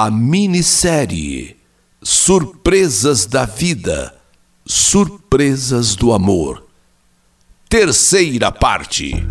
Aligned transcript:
a 0.00 0.12
minissérie 0.12 1.56
Surpresas 2.00 3.26
da 3.26 3.44
Vida, 3.44 4.14
Surpresas 4.64 5.96
do 5.96 6.12
Amor. 6.12 6.62
Terceira 7.68 8.52
parte. 8.52 9.26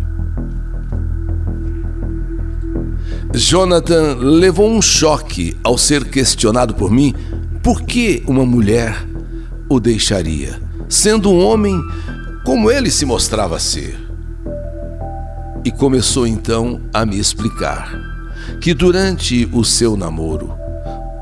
Jonathan 3.32 4.16
levou 4.18 4.70
um 4.70 4.82
choque 4.82 5.56
ao 5.64 5.78
ser 5.78 6.04
questionado 6.10 6.74
por 6.74 6.90
mim 6.90 7.14
por 7.62 7.80
que 7.80 8.22
uma 8.26 8.44
mulher 8.44 8.94
o 9.70 9.80
deixaria, 9.80 10.60
sendo 10.86 11.30
um 11.30 11.42
homem 11.46 11.82
como 12.44 12.70
ele 12.70 12.90
se 12.90 13.06
mostrava 13.06 13.58
ser. 13.58 13.98
E 15.64 15.70
começou 15.70 16.26
então 16.26 16.82
a 16.92 17.06
me 17.06 17.18
explicar 17.18 18.17
que 18.60 18.74
durante 18.74 19.48
o 19.52 19.64
seu 19.64 19.96
namoro, 19.96 20.52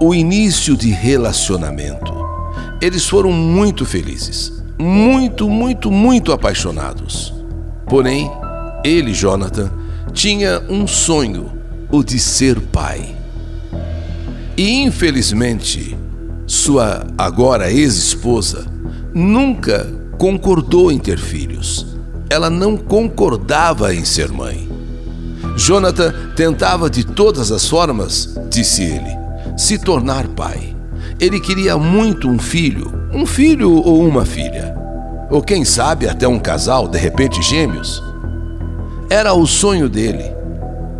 o 0.01 0.15
início 0.15 0.77
de 0.77 0.91
relacionamento, 0.91 2.13
eles 2.81 3.07
foram 3.07 3.33
muito 3.33 3.85
felizes, 3.85 4.63
muito, 4.79 5.49
muito, 5.49 5.91
muito 5.91 6.33
apaixonados. 6.33 7.33
Porém, 7.87 8.31
ele, 8.85 9.15
Jonathan, 9.15 9.71
tinha 10.13 10.63
um 10.69 10.87
sonho, 10.87 11.51
o 11.91 12.03
de 12.03 12.19
ser 12.19 12.61
pai. 12.61 13.15
E 14.57 14.83
infelizmente, 14.83 15.97
sua 16.47 17.07
agora 17.19 17.71
ex-esposa 17.71 18.67
nunca 19.15 19.87
concordou 20.19 20.91
em 20.91 20.99
ter 20.99 21.19
filhos. 21.19 21.87
Ela 22.31 22.51
não 22.51 22.77
concordava 22.77 23.95
em 23.95 24.05
ser 24.05 24.31
mãe. 24.31 24.66
Jonathan 25.57 26.13
tentava 26.37 26.91
de 26.91 27.03
todas 27.03 27.51
as 27.51 27.67
formas, 27.67 28.39
disse 28.51 28.83
ele, 28.83 29.11
se 29.57 29.79
tornar 29.79 30.29
pai. 30.29 30.77
Ele 31.19 31.41
queria 31.41 31.79
muito 31.79 32.29
um 32.29 32.39
filho, 32.39 32.93
um 33.13 33.25
filho 33.25 33.73
ou 33.73 34.07
uma 34.07 34.27
filha. 34.27 34.77
Ou 35.31 35.43
quem 35.43 35.65
sabe 35.65 36.07
até 36.07 36.29
um 36.29 36.39
casal, 36.39 36.87
de 36.87 36.99
repente 36.99 37.43
gêmeos. 37.43 38.03
Era 39.09 39.33
o 39.33 39.47
sonho 39.47 39.89
dele, 39.89 40.31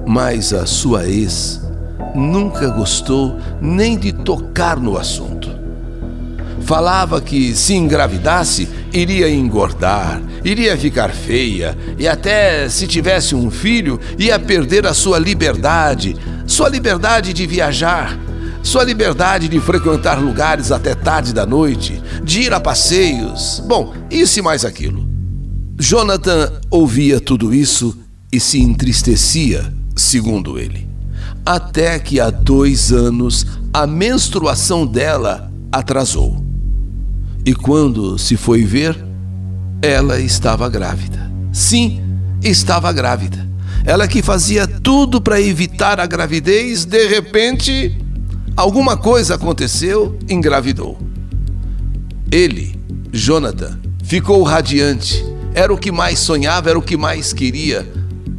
mas 0.07 0.53
a 0.53 0.65
sua 0.65 1.07
ex 1.07 1.61
nunca 2.15 2.69
gostou 2.71 3.37
nem 3.61 3.99
de 3.99 4.11
tocar 4.11 4.79
no 4.79 4.97
assunto. 4.97 5.51
Falava 6.63 7.21
que 7.21 7.55
se 7.55 7.75
engravidasse, 7.75 8.69
iria 8.97 9.29
engordar, 9.29 10.23
iria 10.43 10.77
ficar 10.77 11.11
feia 11.11 11.77
e 11.99 12.09
até 12.09 12.69
se 12.69 12.87
tivesse 12.87 13.35
um 13.35 13.51
filho, 13.51 14.01
ia 14.19 14.39
perder 14.39 14.87
a 14.87 14.95
sua 14.95 15.19
liberdade, 15.19 16.17
sua 16.47 16.69
liberdade 16.69 17.33
de 17.33 17.47
viajar, 17.47 18.19
sua 18.63 18.85
liberdade 18.85 19.49
de 19.49 19.61
frequentar 19.61 20.19
lugares 20.19 20.73
até 20.73 20.95
tarde 20.95 21.33
da 21.33 21.45
noite, 21.45 22.03
de 22.25 22.41
ir 22.41 22.55
a 22.55 22.61
passeios, 22.61 23.63
bom, 23.67 23.93
isso 24.11 24.39
e 24.39 24.43
mais 24.43 24.65
aquilo. 24.65 25.07
Jonathan 25.79 26.53
ouvia 26.71 27.21
tudo 27.21 27.53
isso 27.53 27.97
e 28.33 28.41
se 28.41 28.59
entristecia, 28.61 29.73
segundo 29.95 30.59
ele. 30.59 30.89
Até 31.45 31.99
que 31.99 32.19
há 32.19 32.31
dois 32.31 32.93
anos 32.93 33.47
a 33.73 33.87
menstruação 33.87 34.87
dela 34.87 35.53
atrasou. 35.71 36.46
E 37.47 37.55
quando 37.55 38.19
se 38.19 38.37
foi 38.37 38.65
ver, 38.65 38.99
ela 39.81 40.19
estava 40.19 40.69
grávida. 40.69 41.31
Sim, 41.53 42.03
estava 42.43 42.93
grávida. 42.93 43.49
Ela 43.85 44.09
que 44.09 44.21
fazia 44.21 44.67
tudo 44.67 45.21
para 45.21 45.41
evitar 45.41 46.01
a 46.01 46.07
gravidez, 46.07 46.85
de 46.85 47.07
repente, 47.07 47.97
alguma 48.57 48.97
coisa 48.97 49.37
aconteceu, 49.37 50.19
engravidou. 50.29 50.99
Ele, 52.33 52.75
Jonathan, 53.13 53.79
ficou 54.03 54.43
radiante. 54.43 55.25
Era 55.55 55.73
o 55.73 55.79
que 55.79 55.93
mais 55.93 56.19
sonhava, 56.19 56.71
era 56.71 56.79
o 56.81 56.83
que 56.83 56.97
mais 56.97 57.33
queria. 57.33 57.89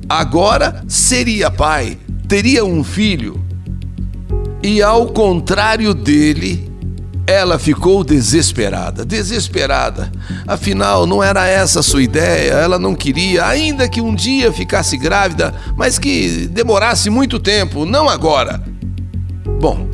Agora 0.09 0.84
seria 0.85 1.50
pai, 1.50 1.97
teria 2.28 2.66
um 2.66 2.84
filho. 2.84 3.41
E 4.62 4.81
ao 4.81 5.07
contrário 5.07 5.94
dele, 5.94 6.66
ela 7.28 7.60
ficou 7.60 8.06
desesperada, 8.06 9.04
desesperada. 9.04 10.10
Afinal, 10.48 11.06
não 11.06 11.22
era 11.22 11.46
essa 11.46 11.82
a 11.82 11.84
sua 11.84 12.02
ideia, 12.02 12.54
ela 12.54 12.80
não 12.80 12.96
queria, 12.96 13.46
ainda 13.46 13.90
que 13.90 14.00
um 14.00 14.16
dia 14.16 14.52
ficasse 14.54 14.98
grávida, 14.98 15.54
mas 15.76 16.00
que 16.00 16.48
demorasse 16.48 17.10
muito 17.10 17.38
tempo, 17.38 17.86
não 17.86 18.08
agora. 18.08 18.64
Bom, 19.60 19.90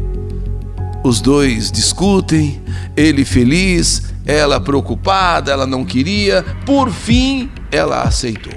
os 1.03 1.19
dois 1.19 1.71
discutem, 1.71 2.61
ele 2.95 3.25
feliz, 3.25 4.03
ela 4.27 4.61
preocupada, 4.61 5.51
ela 5.51 5.65
não 5.65 5.83
queria, 5.83 6.45
por 6.67 6.91
fim, 6.91 7.49
ela 7.71 8.03
aceitou. 8.03 8.53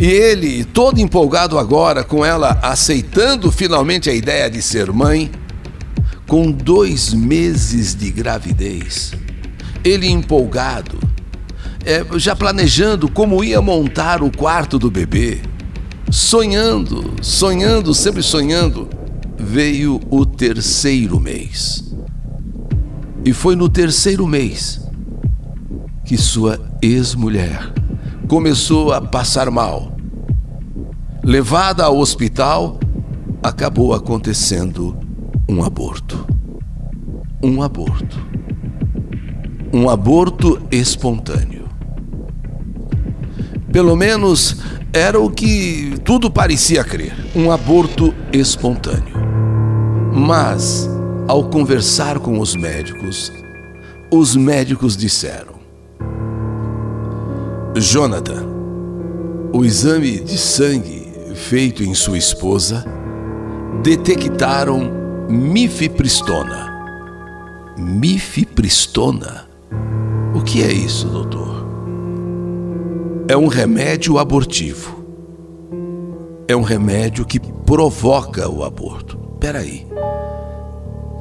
E 0.00 0.06
ele, 0.06 0.64
todo 0.64 1.00
empolgado 1.00 1.58
agora 1.58 2.02
com 2.02 2.24
ela 2.24 2.58
aceitando 2.62 3.52
finalmente 3.52 4.08
a 4.08 4.14
ideia 4.14 4.48
de 4.48 4.62
ser 4.62 4.90
mãe, 4.90 5.30
com 6.28 6.52
dois 6.52 7.14
meses 7.14 7.94
de 7.94 8.10
gravidez, 8.10 9.12
ele 9.82 10.06
empolgado, 10.06 10.98
é, 11.86 12.04
já 12.18 12.36
planejando 12.36 13.10
como 13.10 13.42
ia 13.42 13.62
montar 13.62 14.22
o 14.22 14.30
quarto 14.30 14.78
do 14.78 14.90
bebê, 14.90 15.40
sonhando, 16.10 17.14
sonhando, 17.22 17.94
sempre 17.94 18.22
sonhando, 18.22 18.90
veio 19.38 19.98
o 20.10 20.26
terceiro 20.26 21.18
mês. 21.18 21.94
E 23.24 23.32
foi 23.32 23.56
no 23.56 23.68
terceiro 23.68 24.26
mês 24.26 24.86
que 26.04 26.18
sua 26.18 26.60
ex-mulher 26.82 27.72
começou 28.28 28.92
a 28.92 29.00
passar 29.00 29.50
mal. 29.50 29.96
Levada 31.24 31.84
ao 31.84 31.98
hospital, 31.98 32.78
acabou 33.42 33.94
acontecendo 33.94 35.07
um 35.48 35.64
aborto. 35.64 36.26
Um 37.42 37.62
aborto. 37.62 38.18
Um 39.72 39.88
aborto 39.88 40.60
espontâneo. 40.70 41.66
Pelo 43.72 43.96
menos 43.96 44.56
era 44.92 45.18
o 45.18 45.30
que 45.30 45.94
tudo 46.04 46.30
parecia 46.30 46.84
crer: 46.84 47.14
um 47.34 47.50
aborto 47.50 48.14
espontâneo. 48.32 49.16
Mas, 50.12 50.88
ao 51.26 51.48
conversar 51.48 52.18
com 52.18 52.40
os 52.40 52.54
médicos, 52.54 53.32
os 54.10 54.36
médicos 54.36 54.96
disseram: 54.96 55.54
Jonathan, 57.74 58.46
o 59.52 59.64
exame 59.64 60.20
de 60.20 60.36
sangue 60.36 61.08
feito 61.34 61.82
em 61.82 61.94
sua 61.94 62.18
esposa 62.18 62.84
detectaram 63.82 65.07
mifepristona. 65.28 66.72
Mifepristona? 67.76 69.46
O 70.34 70.40
que 70.40 70.62
é 70.62 70.72
isso, 70.72 71.06
doutor? 71.06 71.68
É 73.28 73.36
um 73.36 73.46
remédio 73.46 74.18
abortivo. 74.18 75.04
É 76.48 76.56
um 76.56 76.62
remédio 76.62 77.26
que 77.26 77.38
provoca 77.38 78.48
o 78.48 78.64
aborto. 78.64 79.18
Peraí. 79.38 79.86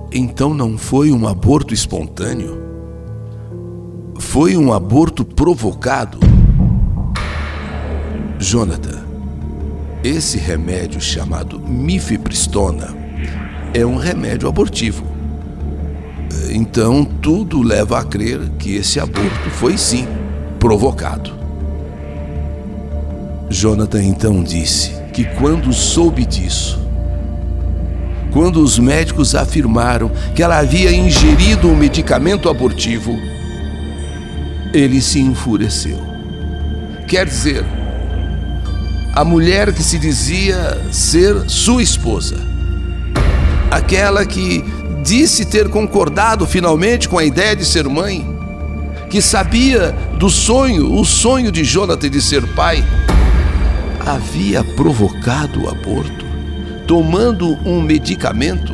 Então 0.09 0.53
não 0.53 0.77
foi 0.77 1.11
um 1.11 1.27
aborto 1.27 1.73
espontâneo? 1.73 2.65
Foi 4.17 4.55
um 4.55 4.71
aborto 4.71 5.25
provocado? 5.25 6.17
Jonathan, 8.39 9.05
esse 10.01 10.37
remédio 10.37 11.01
chamado 11.01 11.59
mifepristona 11.59 13.06
é 13.73 13.85
um 13.85 13.95
remédio 13.95 14.47
abortivo. 14.47 15.05
Então 16.49 17.03
tudo 17.03 17.61
leva 17.61 17.99
a 17.99 18.03
crer 18.03 18.39
que 18.57 18.75
esse 18.75 18.99
aborto 18.99 19.49
foi 19.51 19.77
sim 19.77 20.07
provocado. 20.59 21.31
Jonathan 23.49 24.03
então 24.03 24.43
disse 24.43 24.91
que 25.13 25.23
quando 25.23 25.71
soube 25.73 26.25
disso, 26.25 26.79
quando 28.31 28.61
os 28.61 28.77
médicos 28.77 29.35
afirmaram 29.35 30.11
que 30.35 30.43
ela 30.43 30.59
havia 30.59 30.91
ingerido 30.91 31.67
um 31.67 31.75
medicamento 31.75 32.49
abortivo, 32.49 33.17
ele 34.73 35.01
se 35.01 35.19
enfureceu. 35.19 35.99
Quer 37.07 37.25
dizer, 37.25 37.65
a 39.15 39.23
mulher 39.23 39.73
que 39.73 39.81
se 39.81 39.97
dizia 39.97 40.77
ser 40.91 41.49
sua 41.49 41.81
esposa 41.81 42.46
aquela 43.77 44.25
que 44.25 44.63
disse 45.03 45.45
ter 45.45 45.69
concordado 45.69 46.45
finalmente 46.45 47.07
com 47.07 47.17
a 47.17 47.23
ideia 47.23 47.55
de 47.55 47.63
ser 47.63 47.87
mãe, 47.87 48.27
que 49.09 49.21
sabia 49.21 49.91
do 50.17 50.29
sonho, 50.29 50.93
o 50.93 51.05
sonho 51.05 51.51
de 51.51 51.63
Jonathan 51.63 52.09
de 52.09 52.21
ser 52.21 52.45
pai, 52.53 52.83
havia 54.05 54.63
provocado 54.63 55.63
o 55.63 55.69
aborto, 55.69 56.25
tomando 56.87 57.57
um 57.65 57.81
medicamento. 57.81 58.73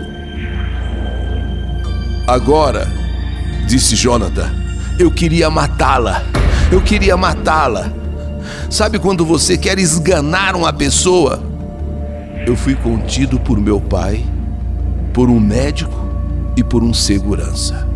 Agora, 2.26 2.92
disse 3.68 3.96
Jonathan, 3.96 4.50
eu 4.98 5.12
queria 5.12 5.50
matá-la. 5.50 6.24
Eu 6.72 6.82
queria 6.82 7.18
matá-la. 7.18 7.92
Sabe 8.70 8.98
quando 8.98 9.26
você 9.26 9.58
quer 9.58 9.78
esganar 9.78 10.56
uma 10.56 10.72
pessoa? 10.72 11.44
Eu 12.48 12.56
fui 12.56 12.76
contido 12.76 13.40
por 13.40 13.60
meu 13.60 13.80
pai, 13.80 14.26
por 15.14 15.30
um 15.30 15.40
médico 15.40 15.94
e 16.58 16.64
por 16.64 16.84
um 16.84 16.94
segurança. 16.94 17.88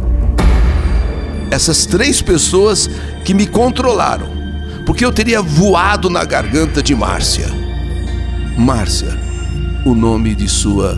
Essas 1.49 1.85
três 1.85 2.21
pessoas 2.21 2.89
que 3.25 3.33
me 3.33 3.47
controlaram, 3.47 4.27
porque 4.85 5.03
eu 5.03 5.11
teria 5.11 5.41
voado 5.41 6.09
na 6.09 6.23
garganta 6.23 6.83
de 6.83 6.95
Márcia. 6.95 7.47
Márcia, 8.57 9.17
o 9.85 9.95
nome 9.95 10.35
de 10.35 10.47
sua 10.47 10.95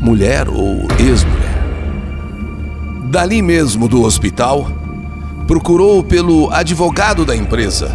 mulher 0.00 0.48
ou 0.48 0.86
ex-mulher. 0.98 1.58
Dali 3.10 3.42
mesmo 3.42 3.88
do 3.88 4.02
hospital, 4.02 4.70
procurou 5.46 6.02
pelo 6.04 6.50
advogado 6.50 7.24
da 7.24 7.34
empresa 7.34 7.90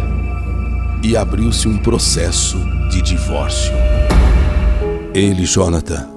e 1.02 1.16
abriu-se 1.16 1.68
um 1.68 1.78
processo 1.78 2.58
de 2.90 3.00
divórcio. 3.00 3.72
Ele, 5.14 5.44
Jonathan, 5.44 6.13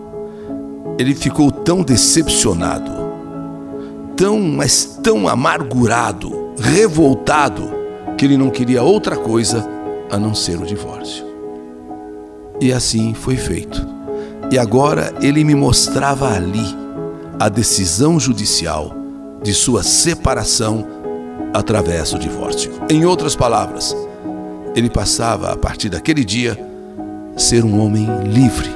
ele 0.98 1.14
ficou 1.14 1.52
tão 1.52 1.84
decepcionado, 1.84 2.92
tão, 4.16 4.40
mas 4.40 5.00
tão 5.04 5.28
amargurado, 5.28 6.54
revoltado, 6.60 7.70
que 8.18 8.26
ele 8.26 8.38
não 8.38 8.50
queria 8.50 8.82
outra 8.82 9.16
coisa 9.16 9.68
a 10.10 10.18
não 10.18 10.34
ser 10.34 10.60
o 10.60 10.66
divórcio. 10.66 11.26
E 12.60 12.74
assim 12.74 13.14
foi 13.14 13.36
feito. 13.36 13.86
E 14.52 14.58
agora 14.58 15.14
ele 15.22 15.44
me 15.44 15.54
mostrava 15.54 16.34
ali 16.34 16.66
a 17.40 17.50
decisão 17.50 18.20
judicial 18.20 18.92
de 19.44 19.54
sua 19.54 19.84
separação 19.84 20.88
através 21.54 22.12
do 22.12 22.20
divórcio. 22.20 22.72
Em 22.90 23.06
outras 23.06 23.36
palavras, 23.36 23.96
ele 24.76 24.90
passava 24.90 25.52
a 25.52 25.58
partir 25.58 25.90
daquele 25.90 26.24
dia 26.24 26.58
ser 27.36 27.64
um 27.64 27.80
homem 27.80 28.08
livre, 28.24 28.70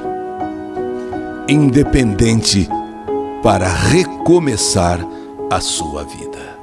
independente 1.52 2.66
para 3.42 3.68
recomeçar 3.68 4.98
a 5.50 5.60
sua 5.60 6.02
vida. 6.02 6.58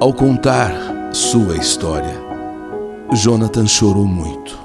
Ao 0.00 0.14
contar 0.14 0.72
sua 1.12 1.56
história, 1.56 2.18
Jonathan 3.12 3.66
chorou 3.66 4.06
muito. 4.06 4.58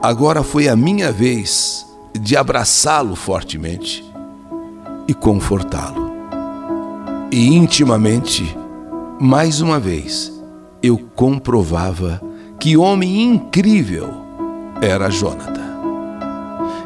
Agora 0.00 0.44
foi 0.44 0.68
a 0.68 0.76
minha 0.76 1.10
vez 1.10 1.84
de 2.12 2.36
abraçá-lo 2.36 3.16
fortemente 3.16 4.04
e 5.08 5.12
confortá-lo. 5.12 6.12
E 7.32 7.52
intimamente, 7.52 8.56
mais 9.20 9.60
uma 9.60 9.80
vez, 9.80 10.32
eu 10.80 10.98
comprovava 11.16 12.22
que 12.60 12.76
homem 12.76 13.24
incrível 13.24 14.08
era 14.80 15.10
Jonathan. 15.10 15.63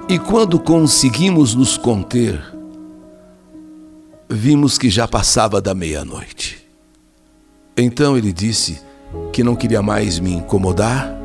E 0.09 0.19
quando 0.19 0.59
conseguimos 0.59 1.55
nos 1.55 1.77
conter, 1.77 2.43
vimos 4.29 4.79
que 4.79 4.89
já 4.89 5.07
passava 5.07 5.61
da 5.61 5.75
meia-noite. 5.75 6.67
Então 7.77 8.17
ele 8.17 8.33
disse 8.33 8.81
que 9.33 9.45
não 9.45 9.55
queria 9.55 9.83
mais 9.83 10.19
me 10.19 10.33
incomodar 10.35 11.19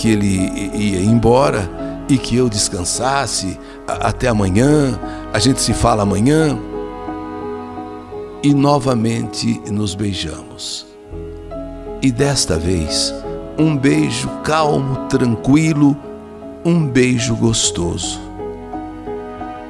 que 0.00 0.08
ele 0.08 0.50
ia 0.74 1.00
embora 1.02 1.70
e 2.08 2.16
que 2.16 2.34
eu 2.34 2.48
descansasse 2.48 3.58
até 3.86 4.28
amanhã, 4.28 4.98
a 5.30 5.38
gente 5.38 5.60
se 5.60 5.74
fala 5.74 6.02
amanhã. 6.02 6.58
E 8.42 8.54
novamente 8.54 9.60
nos 9.70 9.94
beijamos. 9.94 10.86
E 12.00 12.10
desta 12.10 12.58
vez, 12.58 13.14
um 13.58 13.76
beijo 13.76 14.28
calmo, 14.42 15.06
tranquilo, 15.06 15.94
um 16.64 16.86
beijo 16.86 17.34
gostoso. 17.36 18.20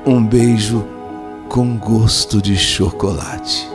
Um 0.05 0.25
beijo 0.25 0.85
com 1.49 1.77
gosto 1.77 2.43
de 2.43 2.57
chocolate, 2.57 3.69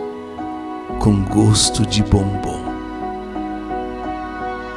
com 1.00 1.24
gosto 1.24 1.86
de 1.86 2.04
bombom. 2.04 2.66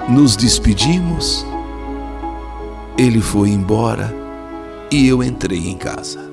Nos 0.08 0.36
despedimos 0.36 1.44
ele 2.96 3.20
foi 3.20 3.50
embora 3.50 4.14
e 4.90 5.06
eu 5.06 5.22
entrei 5.22 5.68
em 5.68 5.76
casa. 5.76 6.28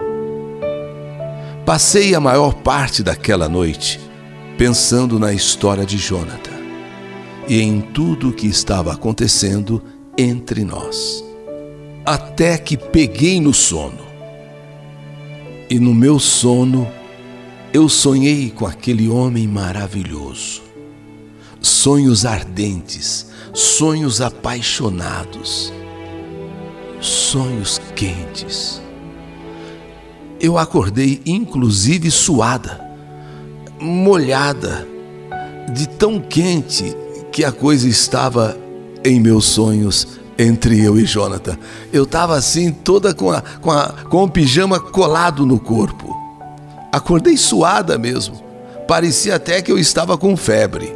Passei 1.65 2.13
a 2.13 2.19
maior 2.19 2.53
parte 2.53 3.01
daquela 3.01 3.49
noite 3.49 3.99
pensando 4.57 5.19
na 5.19 5.33
história 5.33 5.85
de 5.85 5.97
Jonathan 5.97 6.55
e 7.47 7.61
em 7.61 7.81
tudo 7.81 8.29
o 8.29 8.33
que 8.33 8.47
estava 8.47 8.93
acontecendo 8.93 9.83
entre 10.17 10.63
nós. 10.63 11.24
Até 12.05 12.57
que 12.57 12.77
peguei 12.77 13.39
no 13.41 13.53
sono. 13.53 14.05
E 15.69 15.79
no 15.79 15.93
meu 15.93 16.19
sono 16.19 16.87
eu 17.73 17.89
sonhei 17.89 18.51
com 18.51 18.65
aquele 18.65 19.09
homem 19.09 19.47
maravilhoso. 19.47 20.61
Sonhos 21.59 22.25
ardentes, 22.25 23.27
sonhos 23.53 24.21
apaixonados 24.21 25.73
sonhos 27.05 27.79
quentes. 27.95 28.81
Eu 30.39 30.57
acordei, 30.57 31.21
inclusive, 31.25 32.11
suada, 32.11 32.81
molhada, 33.79 34.87
de 35.73 35.87
tão 35.87 36.19
quente 36.19 36.95
que 37.31 37.43
a 37.43 37.51
coisa 37.51 37.87
estava 37.87 38.57
em 39.03 39.19
meus 39.19 39.45
sonhos 39.45 40.07
entre 40.37 40.81
eu 40.83 40.99
e 40.99 41.05
Jonathan. 41.05 41.57
Eu 41.91 42.03
estava 42.03 42.35
assim, 42.35 42.71
toda 42.71 43.13
com, 43.13 43.31
a, 43.31 43.41
com, 43.41 43.71
a, 43.71 43.89
com 44.09 44.23
o 44.23 44.29
pijama 44.29 44.79
colado 44.79 45.45
no 45.45 45.59
corpo. 45.59 46.15
Acordei 46.91 47.37
suada 47.37 47.97
mesmo. 47.97 48.43
Parecia 48.87 49.35
até 49.35 49.61
que 49.61 49.71
eu 49.71 49.79
estava 49.79 50.17
com 50.17 50.35
febre. 50.37 50.95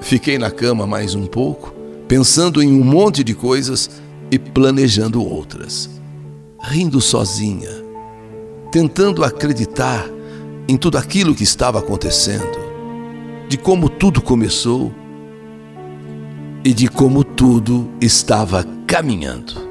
Fiquei 0.00 0.38
na 0.38 0.50
cama 0.50 0.86
mais 0.86 1.14
um 1.14 1.26
pouco, 1.26 1.72
pensando 2.06 2.62
em 2.62 2.72
um 2.72 2.84
monte 2.84 3.22
de 3.24 3.34
coisas 3.34 3.90
e 4.30 4.38
planejando 4.38 5.24
outras, 5.24 5.88
rindo 6.60 7.00
sozinha, 7.00 7.70
tentando 8.70 9.24
acreditar 9.24 10.06
em 10.68 10.76
tudo 10.76 10.98
aquilo 10.98 11.34
que 11.34 11.42
estava 11.42 11.78
acontecendo, 11.78 12.58
de 13.48 13.56
como 13.56 13.88
tudo 13.88 14.20
começou 14.20 14.92
e 16.68 16.74
de 16.74 16.88
como 16.88 17.24
tudo 17.24 17.88
estava 18.00 18.64
caminhando. 18.86 19.68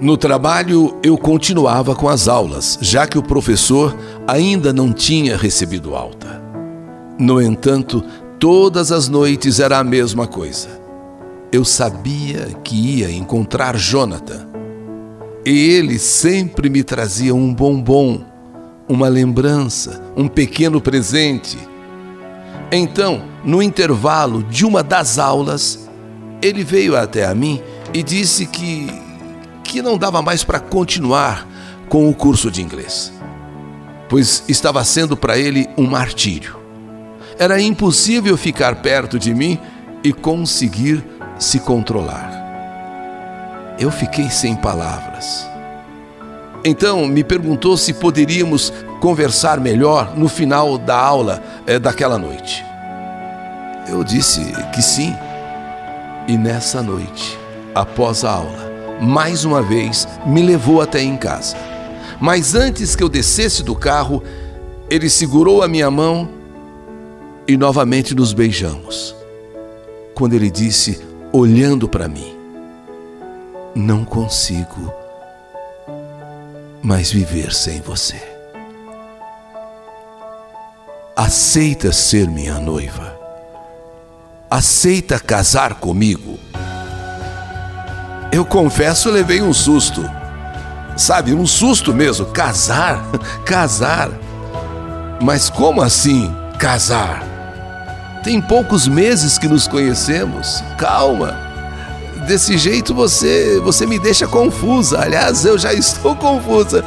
No 0.00 0.16
trabalho, 0.16 0.96
eu 1.02 1.18
continuava 1.18 1.94
com 1.94 2.08
as 2.08 2.28
aulas, 2.28 2.78
já 2.80 3.06
que 3.06 3.18
o 3.18 3.22
professor 3.22 3.96
ainda 4.26 4.72
não 4.72 4.92
tinha 4.92 5.36
recebido 5.36 5.96
alta. 5.96 6.42
No 7.18 7.40
entanto, 7.40 8.04
todas 8.38 8.92
as 8.92 9.08
noites 9.08 9.58
era 9.58 9.78
a 9.78 9.84
mesma 9.84 10.26
coisa 10.26 10.86
eu 11.52 11.64
sabia 11.64 12.48
que 12.62 12.98
ia 12.98 13.10
encontrar 13.10 13.76
Jonathan. 13.76 14.46
E 15.44 15.70
ele 15.70 15.98
sempre 15.98 16.68
me 16.68 16.82
trazia 16.82 17.34
um 17.34 17.54
bombom, 17.54 18.24
uma 18.88 19.08
lembrança, 19.08 20.02
um 20.16 20.28
pequeno 20.28 20.80
presente. 20.80 21.56
Então, 22.70 23.22
no 23.46 23.62
intervalo 23.62 24.42
de 24.42 24.66
uma 24.66 24.82
das 24.82 25.20
aulas, 25.20 25.88
ele 26.42 26.64
veio 26.64 26.96
até 26.96 27.24
a 27.24 27.34
mim 27.34 27.62
e 27.94 28.02
disse 28.02 28.44
que 28.44 28.88
que 29.62 29.82
não 29.82 29.98
dava 29.98 30.22
mais 30.22 30.44
para 30.44 30.60
continuar 30.60 31.46
com 31.88 32.08
o 32.08 32.14
curso 32.14 32.50
de 32.50 32.62
inglês, 32.62 33.12
pois 34.08 34.44
estava 34.48 34.84
sendo 34.84 35.16
para 35.16 35.36
ele 35.36 35.68
um 35.76 35.86
martírio. 35.86 36.56
Era 37.38 37.60
impossível 37.60 38.36
ficar 38.36 38.76
perto 38.76 39.18
de 39.18 39.34
mim 39.34 39.58
e 40.04 40.12
conseguir 40.12 41.04
se 41.38 41.58
controlar. 41.58 42.44
Eu 43.78 43.90
fiquei 43.90 44.30
sem 44.30 44.54
palavras. 44.54 45.46
Então 46.64 47.06
me 47.06 47.22
perguntou 47.22 47.76
se 47.76 47.92
poderíamos 47.92 48.72
conversar 49.00 49.60
melhor 49.60 50.16
no 50.16 50.28
final 50.28 50.78
da 50.78 50.96
aula 50.96 51.42
é, 51.66 51.78
daquela 51.78 52.18
noite. 52.18 52.64
Eu 53.88 54.02
disse 54.04 54.40
que 54.74 54.82
sim. 54.82 55.14
E 56.28 56.36
nessa 56.36 56.82
noite, 56.82 57.38
após 57.74 58.24
a 58.24 58.32
aula, 58.32 58.98
mais 59.00 59.44
uma 59.44 59.62
vez 59.62 60.08
me 60.26 60.42
levou 60.42 60.80
até 60.80 61.02
em 61.02 61.16
casa. 61.16 61.56
Mas 62.20 62.54
antes 62.54 62.96
que 62.96 63.02
eu 63.02 63.08
descesse 63.08 63.62
do 63.62 63.74
carro, 63.74 64.22
ele 64.90 65.08
segurou 65.08 65.62
a 65.62 65.68
minha 65.68 65.90
mão 65.90 66.28
e 67.46 67.56
novamente 67.56 68.14
nos 68.14 68.32
beijamos. 68.32 69.14
Quando 70.14 70.34
ele 70.34 70.50
disse: 70.50 71.00
olhando 71.32 71.88
para 71.88 72.08
mim. 72.08 72.34
Não 73.74 74.06
consigo 74.06 74.90
mais 76.82 77.12
viver 77.12 77.52
sem 77.52 77.78
você. 77.82 78.36
aceita 81.16 81.92
ser 81.92 82.28
minha 82.28 82.60
noiva? 82.60 83.15
Aceita 84.48 85.18
casar 85.18 85.74
comigo? 85.74 86.38
Eu 88.30 88.44
confesso, 88.44 89.10
levei 89.10 89.42
um 89.42 89.52
susto. 89.52 90.08
Sabe, 90.96 91.34
um 91.34 91.44
susto 91.44 91.92
mesmo. 91.92 92.26
Casar? 92.26 93.04
Casar. 93.44 94.10
Mas 95.20 95.50
como 95.50 95.82
assim 95.82 96.32
casar? 96.58 97.22
Tem 98.22 98.40
poucos 98.40 98.86
meses 98.86 99.36
que 99.36 99.48
nos 99.48 99.66
conhecemos. 99.66 100.62
Calma. 100.78 101.36
Desse 102.26 102.56
jeito 102.56 102.94
você 102.94 103.60
você 103.64 103.84
me 103.84 103.98
deixa 103.98 104.28
confusa. 104.28 105.00
Aliás, 105.00 105.44
eu 105.44 105.58
já 105.58 105.72
estou 105.74 106.14
confusa. 106.14 106.84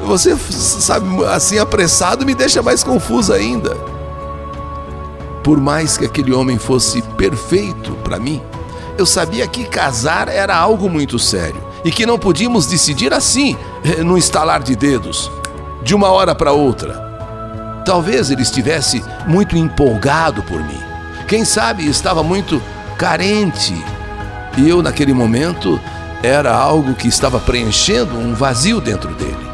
Você 0.00 0.34
sabe, 0.36 1.24
assim 1.26 1.58
apressado 1.58 2.24
me 2.24 2.34
deixa 2.34 2.62
mais 2.62 2.82
confusa 2.82 3.34
ainda. 3.34 3.91
Por 5.42 5.60
mais 5.60 5.96
que 5.96 6.04
aquele 6.04 6.32
homem 6.32 6.58
fosse 6.58 7.02
perfeito 7.16 7.92
para 8.04 8.18
mim, 8.18 8.40
eu 8.96 9.04
sabia 9.04 9.46
que 9.46 9.64
casar 9.64 10.28
era 10.28 10.56
algo 10.56 10.88
muito 10.88 11.18
sério 11.18 11.60
e 11.84 11.90
que 11.90 12.06
não 12.06 12.18
podíamos 12.18 12.66
decidir 12.66 13.12
assim, 13.12 13.56
eh, 13.84 14.02
no 14.02 14.16
estalar 14.16 14.62
de 14.62 14.76
dedos, 14.76 15.30
de 15.82 15.94
uma 15.94 16.08
hora 16.08 16.34
para 16.34 16.52
outra. 16.52 16.94
Talvez 17.84 18.30
ele 18.30 18.42
estivesse 18.42 19.02
muito 19.26 19.56
empolgado 19.56 20.42
por 20.42 20.62
mim. 20.62 20.80
Quem 21.26 21.44
sabe 21.44 21.88
estava 21.88 22.22
muito 22.22 22.62
carente. 22.96 23.74
E 24.56 24.68
eu, 24.68 24.82
naquele 24.82 25.12
momento, 25.12 25.80
era 26.22 26.54
algo 26.54 26.94
que 26.94 27.08
estava 27.08 27.40
preenchendo 27.40 28.16
um 28.16 28.34
vazio 28.34 28.80
dentro 28.80 29.12
dele. 29.14 29.50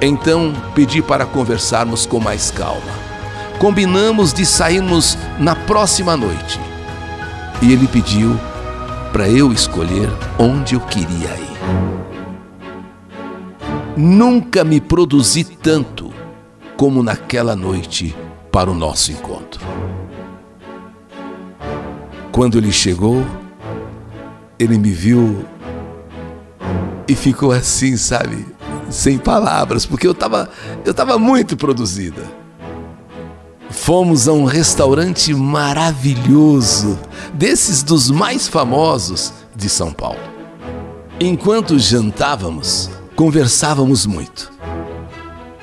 Então 0.00 0.54
pedi 0.74 1.02
para 1.02 1.26
conversarmos 1.26 2.06
com 2.06 2.20
mais 2.20 2.50
calma. 2.50 3.09
Combinamos 3.60 4.32
de 4.32 4.46
sairmos 4.46 5.18
na 5.38 5.54
próxima 5.54 6.16
noite. 6.16 6.58
E 7.60 7.70
ele 7.74 7.86
pediu 7.86 8.40
para 9.12 9.28
eu 9.28 9.52
escolher 9.52 10.08
onde 10.38 10.74
eu 10.74 10.80
queria 10.80 11.28
ir. 11.36 11.50
Nunca 13.94 14.64
me 14.64 14.80
produzi 14.80 15.44
tanto 15.44 16.10
como 16.74 17.02
naquela 17.02 17.54
noite 17.54 18.16
para 18.50 18.70
o 18.70 18.74
nosso 18.74 19.12
encontro. 19.12 19.60
Quando 22.32 22.56
ele 22.56 22.72
chegou, 22.72 23.26
ele 24.58 24.78
me 24.78 24.90
viu 24.90 25.44
e 27.06 27.14
ficou 27.14 27.52
assim, 27.52 27.94
sabe, 27.98 28.46
sem 28.88 29.18
palavras, 29.18 29.84
porque 29.84 30.06
eu 30.06 30.12
estava 30.12 30.48
eu 30.82 30.94
tava 30.94 31.18
muito 31.18 31.58
produzida. 31.58 32.40
Fomos 33.70 34.26
a 34.26 34.32
um 34.32 34.44
restaurante 34.44 35.32
maravilhoso, 35.32 36.98
desses 37.32 37.84
dos 37.84 38.10
mais 38.10 38.48
famosos 38.48 39.32
de 39.54 39.68
São 39.68 39.92
Paulo. 39.92 40.18
Enquanto 41.20 41.78
jantávamos, 41.78 42.90
conversávamos 43.14 44.06
muito. 44.06 44.50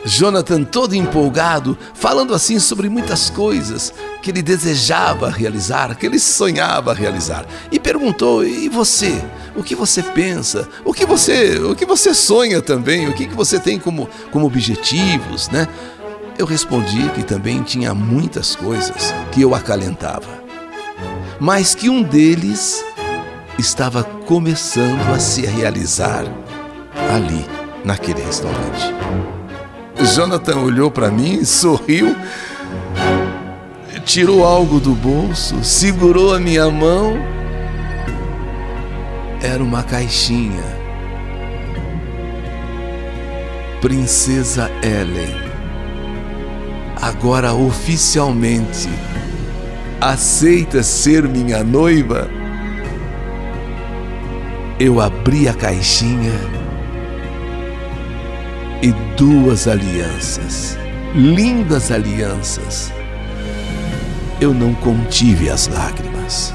Jonathan, 0.05 0.63
todo 0.63 0.95
empolgado, 0.95 1.77
falando 1.93 2.33
assim 2.33 2.59
sobre 2.59 2.87
muitas 2.87 3.29
coisas 3.29 3.93
que 4.21 4.31
ele 4.31 4.41
desejava 4.41 5.29
realizar, 5.29 5.93
que 5.95 6.05
ele 6.05 6.17
sonhava 6.17 6.93
realizar, 6.93 7.45
e 7.69 7.77
perguntou: 7.77 8.45
"E 8.45 8.69
você? 8.69 9.21
O 9.53 9.61
que 9.61 9.75
você 9.75 10.01
pensa? 10.01 10.69
O 10.85 10.93
que 10.93 11.05
você, 11.05 11.59
o 11.59 11.75
que 11.75 11.85
você 11.85 12.13
sonha 12.13 12.61
também? 12.61 13.09
O 13.09 13.13
que 13.13 13.25
que 13.25 13.35
você 13.35 13.59
tem 13.59 13.77
como 13.77 14.07
como 14.31 14.45
objetivos, 14.45 15.49
né?" 15.49 15.67
Eu 16.37 16.45
respondi 16.45 17.09
que 17.15 17.23
também 17.23 17.63
tinha 17.63 17.93
muitas 17.93 18.55
coisas 18.55 19.13
que 19.31 19.41
eu 19.41 19.55
acalentava, 19.55 20.43
mas 21.39 21.73
que 21.73 21.89
um 21.89 22.03
deles 22.03 22.85
estava 23.57 24.03
começando 24.03 25.01
a 25.13 25.19
se 25.19 25.45
realizar 25.45 26.25
ali, 27.11 27.43
naquele 27.83 28.21
restaurante. 28.21 28.93
Jonathan 30.13 30.57
olhou 30.59 30.91
para 30.91 31.09
mim, 31.09 31.43
sorriu, 31.43 32.15
tirou 34.05 34.45
algo 34.45 34.79
do 34.79 34.91
bolso, 34.91 35.63
segurou 35.63 36.35
a 36.35 36.39
minha 36.39 36.69
mão. 36.69 37.17
Era 39.41 39.63
uma 39.63 39.81
caixinha. 39.81 40.77
Princesa 43.81 44.71
Ellen, 44.83 45.46
agora 47.07 47.53
oficialmente 47.53 48.89
aceita 50.01 50.83
ser 50.83 51.27
minha 51.27 51.63
noiva? 51.63 52.29
Eu 54.79 55.01
abri 55.01 55.47
a 55.47 55.53
caixinha 55.53 56.33
e 58.81 58.91
duas 59.15 59.67
alianças, 59.67 60.77
lindas 61.15 61.91
alianças. 61.91 62.91
Eu 64.39 64.53
não 64.53 64.75
contive 64.75 65.49
as 65.49 65.67
lágrimas. 65.67 66.53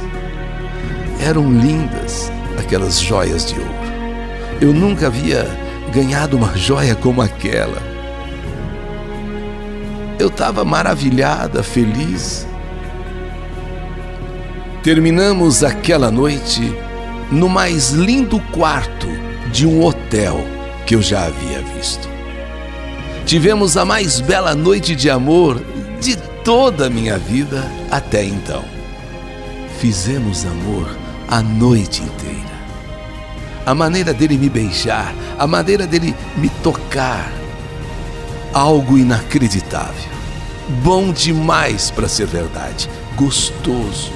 Eram 1.18 1.50
lindas 1.50 2.30
aquelas 2.58 3.00
joias 3.00 3.46
de 3.46 3.58
ouro. 3.58 3.72
Eu 4.60 4.72
nunca 4.72 5.08
havia 5.08 5.44
ganhado 5.92 6.36
uma 6.36 6.56
joia 6.56 6.94
como 6.94 7.20
aquela. 7.20 7.91
Eu 10.22 10.28
estava 10.28 10.64
maravilhada, 10.64 11.64
feliz. 11.64 12.46
Terminamos 14.80 15.64
aquela 15.64 16.12
noite 16.12 16.72
no 17.28 17.48
mais 17.48 17.90
lindo 17.90 18.38
quarto 18.52 19.08
de 19.50 19.66
um 19.66 19.82
hotel 19.82 20.38
que 20.86 20.94
eu 20.94 21.02
já 21.02 21.24
havia 21.24 21.60
visto. 21.76 22.08
Tivemos 23.26 23.76
a 23.76 23.84
mais 23.84 24.20
bela 24.20 24.54
noite 24.54 24.94
de 24.94 25.10
amor 25.10 25.60
de 26.00 26.16
toda 26.44 26.86
a 26.86 26.90
minha 26.90 27.18
vida 27.18 27.68
até 27.90 28.22
então. 28.24 28.62
Fizemos 29.80 30.46
amor 30.46 30.88
a 31.26 31.42
noite 31.42 32.00
inteira. 32.00 32.62
A 33.66 33.74
maneira 33.74 34.14
dele 34.14 34.38
me 34.38 34.48
beijar, 34.48 35.12
a 35.36 35.48
maneira 35.48 35.84
dele 35.84 36.14
me 36.36 36.48
tocar, 36.62 37.28
algo 38.52 38.96
inacreditável. 38.96 40.11
Bom 40.68 41.12
demais 41.12 41.90
para 41.90 42.08
ser 42.08 42.26
verdade, 42.26 42.88
gostoso. 43.16 44.12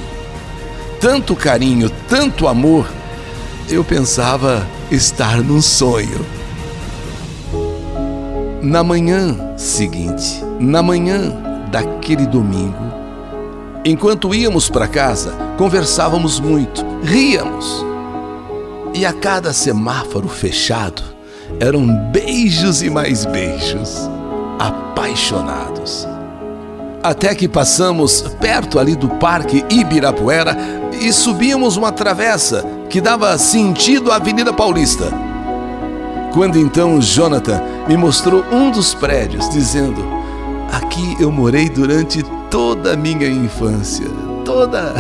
Tanto 1.01 1.35
carinho, 1.35 1.91
tanto 2.09 2.47
amor, 2.47 2.89
eu 3.69 3.85
pensava 3.85 4.67
estar 4.91 5.39
num 5.39 5.61
sonho. 5.61 6.25
Na 8.63 8.83
manhã 8.83 9.37
seguinte, 9.57 10.43
na 10.59 10.83
manhã 10.83 11.33
daquele 11.71 12.27
domingo, 12.27 12.93
enquanto 13.85 14.35
íamos 14.35 14.69
para 14.71 14.89
casa, 14.89 15.33
conversávamos 15.59 16.41
muito, 16.41 16.85
ríamos. 17.03 17.85
E 18.95 19.05
a 19.05 19.13
cada 19.13 19.53
semáforo 19.53 20.29
fechado, 20.29 21.03
eram 21.61 21.87
beijos 22.11 22.83
e 22.83 22.91
mais 22.91 23.27
beijos, 23.27 24.09
apaixonados. 24.59 25.76
Até 27.07 27.37
que 27.37 27.47
passamos 27.47 28.23
perto 28.41 28.81
ali 28.81 28.97
do 28.97 29.09
Parque 29.09 29.65
Ibirapuera 29.71 30.57
e 31.01 31.13
subimos 31.13 31.77
uma 31.77 31.93
travessa 31.93 32.67
que 32.91 33.01
dava 33.01 33.39
sentido 33.39 34.11
à 34.11 34.17
Avenida 34.17 34.53
Paulista. 34.53 35.13
Quando 36.35 36.59
então 36.59 37.01
Jonathan 37.01 37.63
me 37.87 37.97
mostrou 37.97 38.45
um 38.51 38.73
dos 38.73 38.93
prédios, 38.93 39.49
dizendo: 39.51 40.05
Aqui 40.73 41.17
eu 41.21 41.31
morei 41.31 41.69
durante 41.69 42.25
toda 42.51 42.95
a 42.95 42.97
minha 42.97 43.29
infância, 43.29 44.09
toda 44.45 44.93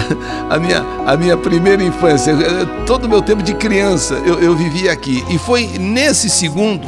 a 0.48 0.60
minha, 0.60 0.84
a 1.04 1.16
minha 1.16 1.36
primeira 1.36 1.82
infância, 1.82 2.36
todo 2.86 3.06
o 3.06 3.08
meu 3.08 3.20
tempo 3.20 3.42
de 3.42 3.52
criança 3.54 4.14
eu, 4.24 4.38
eu 4.38 4.54
vivi 4.54 4.88
aqui. 4.88 5.24
E 5.28 5.38
foi 5.38 5.66
nesse 5.76 6.30
segundo 6.30 6.86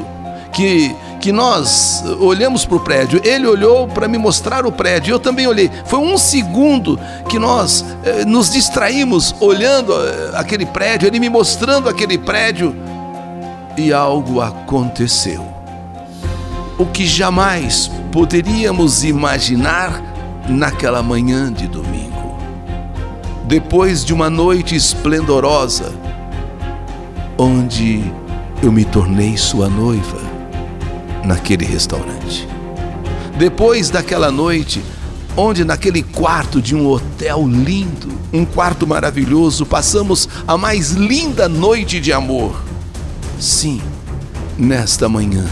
que, 0.53 0.95
que 1.19 1.33
nós 1.33 2.03
olhamos 2.21 2.65
para 2.65 2.77
o 2.77 2.81
prédio. 2.81 3.21
Ele 3.25 3.47
olhou 3.47 3.87
para 3.87 4.09
me 4.09 4.19
mostrar 4.19 4.67
o 4.67 4.73
prédio, 4.73 5.13
eu 5.13 5.19
também 5.19 5.47
olhei. 5.47 5.71
Foi 5.85 5.99
um 5.99 6.17
segundo 6.17 6.99
que 7.29 7.39
nós 7.39 7.85
eh, 8.05 8.25
nos 8.25 8.51
distraímos 8.51 9.35
olhando 9.41 9.93
eh, 9.93 10.31
aquele 10.35 10.67
prédio, 10.67 11.07
ele 11.07 11.19
me 11.19 11.29
mostrando 11.29 11.89
aquele 11.89 12.17
prédio 12.17 12.75
e 13.77 13.93
algo 13.93 14.41
aconteceu. 14.41 15.45
O 16.79 16.87
que 16.87 17.07
jamais 17.07 17.91
poderíamos 18.13 19.05
imaginar 19.05 20.03
naquela 20.49 21.03
manhã 21.03 21.53
de 21.53 21.67
domingo. 21.67 22.39
Depois 23.45 24.05
de 24.05 24.13
uma 24.15 24.31
noite 24.31 24.77
esplendorosa, 24.77 25.93
onde 27.37 28.05
eu 28.63 28.71
me 28.71 28.85
tornei 28.85 29.37
sua 29.37 29.69
noiva 29.69 30.28
naquele 31.29 31.67
restaurante. 31.67 32.49
Depois 33.37 33.91
daquela 33.91 34.33
noite, 34.33 34.83
onde 35.37 35.63
naquele 35.63 36.03
quarto 36.03 36.61
de 36.61 36.75
um 36.75 36.89
hotel 36.89 37.47
lindo, 37.47 38.09
um 38.33 38.45
quarto 38.45 38.87
maravilhoso, 38.87 39.67
passamos 39.67 40.29
a 40.47 40.57
mais 40.57 40.93
linda 40.93 41.49
noite 41.49 42.01
de 42.01 42.13
amor. 42.13 42.61
Sim, 43.39 43.81
nesta 44.57 45.09
manhã 45.09 45.45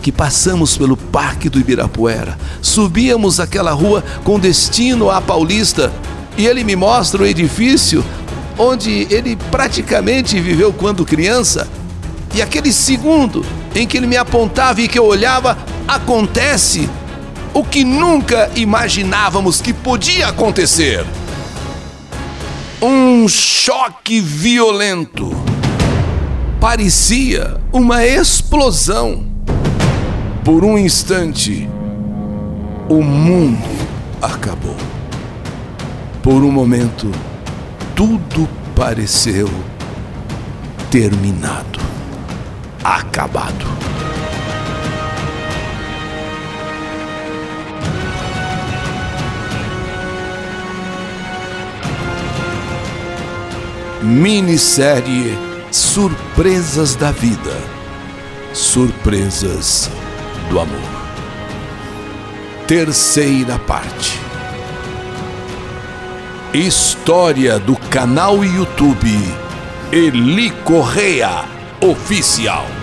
que 0.00 0.10
passamos 0.10 0.76
pelo 0.76 0.96
Parque 0.96 1.48
do 1.48 1.60
Ibirapuera, 1.60 2.36
subíamos 2.60 3.38
aquela 3.38 3.70
rua 3.70 4.02
com 4.24 4.40
destino 4.40 5.10
à 5.10 5.20
Paulista 5.20 5.92
e 6.36 6.44
ele 6.44 6.64
me 6.64 6.74
mostra 6.74 7.22
o 7.22 7.26
edifício 7.26 8.04
onde 8.58 9.06
ele 9.10 9.36
praticamente 9.50 10.40
viveu 10.40 10.72
quando 10.72 11.04
criança. 11.04 11.68
E 12.34 12.42
aquele 12.42 12.72
segundo 12.72 13.44
em 13.74 13.86
que 13.86 13.96
ele 13.96 14.06
me 14.06 14.16
apontava 14.16 14.80
e 14.80 14.88
que 14.88 14.98
eu 14.98 15.04
olhava, 15.04 15.56
acontece 15.86 16.88
o 17.54 17.62
que 17.64 17.84
nunca 17.84 18.50
imaginávamos 18.54 19.60
que 19.60 19.72
podia 19.72 20.28
acontecer. 20.28 21.04
Um 22.80 23.28
choque 23.28 24.20
violento. 24.20 25.30
Parecia 26.60 27.56
uma 27.72 28.04
explosão. 28.04 29.26
Por 30.44 30.64
um 30.64 30.76
instante, 30.76 31.68
o 32.88 33.02
mundo 33.02 33.68
acabou. 34.20 34.76
Por 36.22 36.42
um 36.42 36.50
momento, 36.50 37.10
tudo 37.94 38.48
pareceu 38.74 39.48
terminado, 40.90 41.80
acabado. 42.84 43.66
Minissérie 54.02 55.38
Surpresas 55.70 56.96
da 56.96 57.12
Vida 57.12 57.56
Surpresas 58.52 59.88
do 60.50 60.58
Amor. 60.58 60.78
Terceira 62.66 63.58
parte. 63.60 64.20
História 66.52 67.58
do 67.58 67.76
canal 67.76 68.44
YouTube 68.44 69.16
Eli 69.92 70.50
Correia 70.64 71.61
Oficial. 71.82 72.81